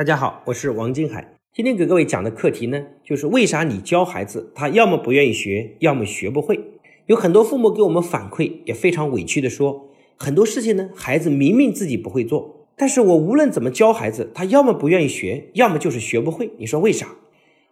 [0.00, 1.36] 大家好，我是王金海。
[1.52, 6.58] 今天给各位讲的课题呢，就是为啥你教孩子，他要么不愿意学，要么学不会。
[7.04, 16.50] 有很多父母给我们反馈，也非常委屈的说，很多事情呢，孩子明明自己不会做，但是我无论怎么教孩子，他要么不愿意学，要么就是学不会。
[16.56, 17.08] 你说为啥？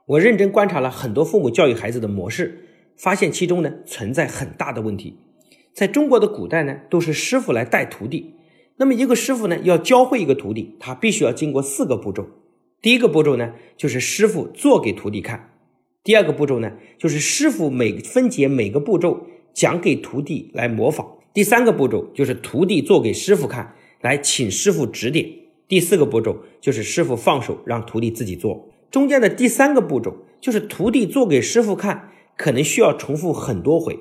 [0.05, 2.59] 我认真观察了很多父母教育孩子的模式，
[2.99, 5.17] 发现其中呢存在很大的问题。
[5.73, 8.35] 在中国的古代呢，都是师傅来带徒弟。
[8.79, 12.27] 那么一个师傅呢，要教会一个徒弟，他必须要经过四个步骤。
[12.81, 15.51] 第一个步骤呢，就是师傅做给徒弟看；
[16.05, 21.05] 第二个步骤呢，就是师傅每分解每个步骤讲给徒弟来模仿；
[21.35, 25.27] 第三个步骤就是徒弟做给师傅看，来请师傅指点；
[25.67, 28.69] 第四个步骤就是师傅放手让徒弟自己做。
[28.93, 33.99] 中间的第三个步骤就是徒弟做给师傅看，可能需要重复很多回。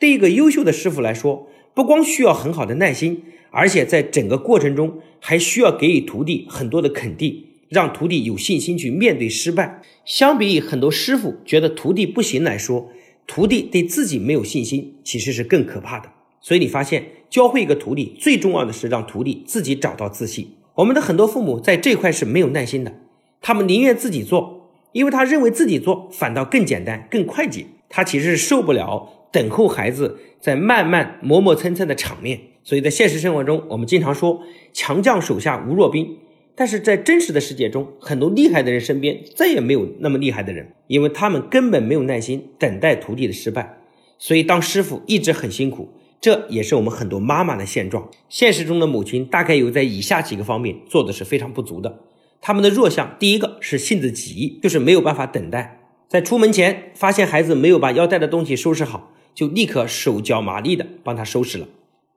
[0.00, 1.46] 对一个优秀的师傅来说，
[1.80, 3.22] 不光需要很好的耐心。
[3.50, 9.80] 而且在整个过程中，还需要给予徒弟很多的肯定，让徒弟有信心去面对失败。
[10.04, 12.90] 相比于很多师傅觉得徒弟不行来说，
[13.26, 16.10] 徒弟对自己没有信心，其实是更可怕的。
[16.42, 20.52] 所以你发现，教会一个徒弟最重要的是让徒弟自己找到自信。
[20.74, 23.00] 我们的很多父母在这块是没有耐心的，
[23.40, 27.64] 他们宁愿自己做，因为他认为自己做反倒更简单、更快捷。
[27.88, 32.40] 他其实是受不了等候孩子在慢慢磨磨蹭蹭的场面。
[32.62, 36.18] 所以在现实生活中，我们经常说“强将手下无弱兵”，
[36.54, 43.78] 但是在真实的世界中，很多厉害的人身边再也没有那么厉害的人，因为他们根本没有耐心等待徒弟的失败。
[44.18, 45.88] 所以当师傅一直很辛苦，
[46.20, 48.10] 这也是我们很多妈妈的现状。
[48.28, 52.00] 现实中的母亲大概有在以下几个方面做的是非常不足的。
[52.42, 61.66] 他们的弱项，第一个是性子急，就是没有办法等待，在出门前发现孩子没有把要带的东西收拾好，就立刻手脚麻利的帮他收拾了。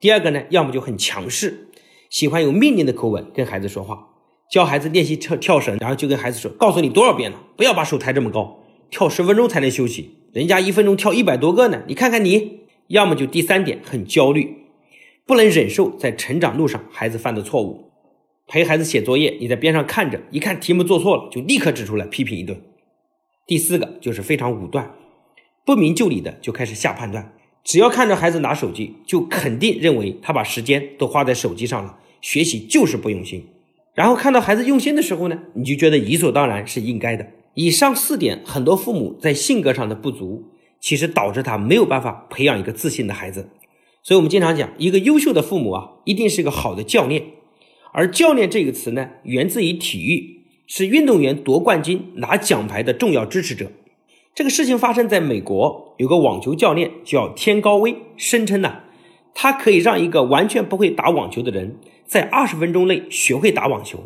[0.02, 1.69] 第二个呢，要么就很强势，
[2.09, 4.09] 喜欢用命令的口吻跟孩子说话，
[4.52, 14.58] 教孩子练习跳跳绳，然后就跟孩子说：“告诉你多少遍了，不要把手抬这么高，跳十分钟才能休息，人家一分钟跳一百多个呢，你看看你。”要么就第三点，很焦虑，
[15.25, 17.89] 不能忍受在成长路上孩子犯的错误，
[18.48, 22.61] 陪孩子写作业，你在边上看着，一看题目做错了，就立刻指出来批评一顿。
[23.48, 24.92] 第四个就是非常武断，
[25.65, 27.33] 不明就里的就开始下判断。
[27.63, 33.47] 只要看着孩子拿手机，就肯定认为他把时间都花在手机上了，学习就是不用心。
[33.93, 37.25] 然后看到孩子用心的时候呢，你就觉得理所当然是应该的。
[37.53, 40.51] 以上四点，很多父母在性格上的不足，
[40.81, 43.49] 其实导致他没有办法培养一个自信的孩子。
[44.01, 47.23] 所以，我们经常讲，一个优秀的父母啊，一定是一个好的教练。
[47.93, 53.71] 而教练这个词呢，源自于体育，是运动员夺冠军、拿奖牌的重要支持者。
[54.36, 58.80] 这个事情发生在美国，有个网球教练叫天高威，声称呢，
[59.36, 61.77] 他可以让一个完全不会打网球的人
[62.08, 63.99] 在二十分钟内学会打网球。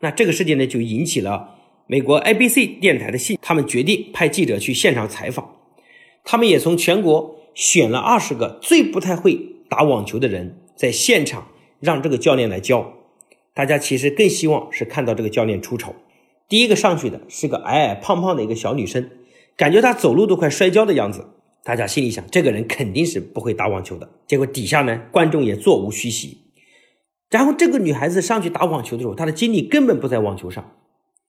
[0.00, 1.50] 那这个事情呢，就引起了
[1.86, 5.54] 美国 ABC 电台的信，他们决定派记者去现场采访。
[6.24, 9.38] 他们也从全国选了二十个最不太会
[9.68, 11.46] 打网球的人，在现场
[11.78, 12.94] 让这个教练来教。
[13.54, 15.94] 大家其实更希望是看到这个教练出丑。
[16.48, 19.08] 第一个上去的是个矮矮胖胖的一个小女生。
[19.60, 21.22] 感觉他走路都快摔跤的样子，
[21.62, 24.08] 大家心里想，这个人肯定是不会打网球的。
[24.26, 26.38] 结果底下呢，观众也座无虚席。
[27.28, 30.72] 然后这个女孩子上去打网球的时候，她的精力根本不在网球上，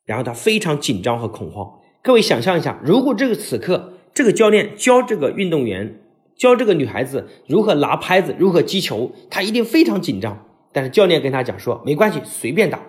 [0.06, 1.70] 然后她非常紧张和恐慌。
[2.02, 6.00] 各位想象一下，如果这个此刻这个教练教这个运动员，
[6.38, 10.46] 教这个女孩子如何拿拍子，如何击球，她一定非常紧张。
[10.72, 12.80] 但是教练跟她讲说，没关系，随便打，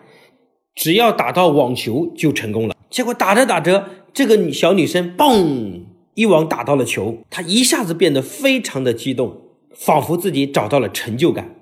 [0.76, 2.76] 只要打到网球就成功了。
[2.88, 5.80] 结果打着打着，这个女小女生嘣
[6.12, 9.40] 一网打到了球，她一下子变得非常的激动，
[9.74, 11.54] 仿佛自己找到了成就感。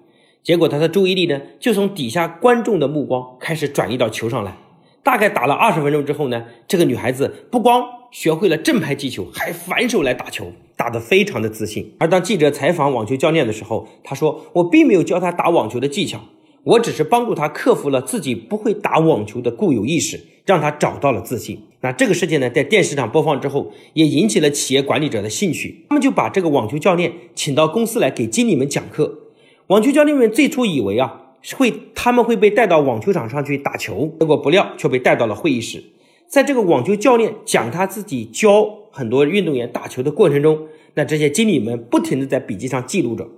[0.43, 4.57] 结果她的注意力呢，就从底下观众的目光开始转移到球上来。
[5.05, 11.95] 大概打了二十分钟之后呢，这个女孩子不光学会了正拍击球，还反手来打球，打得非常的自信。
[12.01, 16.21] 而当记者采访网球教练的时候，他说：“我并没有教他打网球的技巧。”
[16.63, 21.63] 我只是帮助他克服了自己不会打网球的固有意识，让他找到了自信。
[21.83, 25.87] 那这个事情呢，在电视上播放之后，也引起了企业管理者的兴趣。
[25.89, 29.21] 他们就把这个网球教练请到公司来给经理们讲课。
[29.69, 35.83] 网球教练们最初以为啊，会他们会被带到网球场上去打球，结果不料却被带到了会议室。
[36.29, 43.29] 在这个网球教练讲他自己教很多运动员打球的过程中，那这些经理们不停的在笔记上记录着，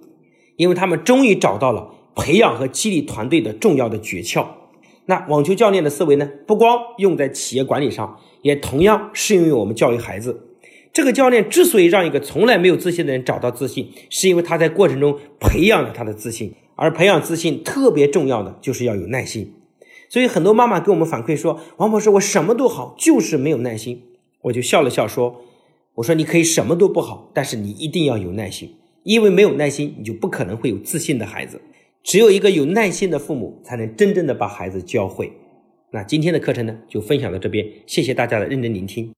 [0.56, 1.94] 因为他们终于找到了。
[2.14, 4.46] 培养和激励团队的重要的诀窍。
[5.06, 6.30] 那网球教练的思维呢？
[6.46, 10.48] 不光用在企业管理上，也同样适用于我们教育孩子。
[10.92, 16.54] 这个教练之所以让一个从来没有自信的人找到自信，是因为他在过程中培养了他的自信。
[16.74, 19.54] 而培养自信特别重要的就是要有耐心。
[20.08, 24.02] 所以很多妈妈给我们反馈说：“王博士，我什么都好，就是没有耐心。”
[24.42, 25.42] 我就笑了笑说
[25.96, 31.60] ：“我说你可以什么都不好，但是你一定要有耐心，因为没有耐心，你就不可能会有自信的孩子。
[32.02, 35.32] 只有一个有耐心的父母，才能真正的把孩子教会。”
[35.94, 39.10] 那今天的课程呢，就分享到这边，谢谢大家的认真聆听。